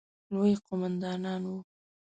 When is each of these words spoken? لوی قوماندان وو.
لوی 0.33 0.53
قوماندان 0.65 1.23
وو. 1.49 1.55